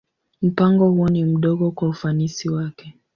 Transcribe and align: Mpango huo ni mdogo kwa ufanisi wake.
Mpango 0.41 0.89
huo 0.89 1.07
ni 1.09 1.25
mdogo 1.25 1.71
kwa 1.71 1.89
ufanisi 1.89 2.49
wake. 2.49 2.97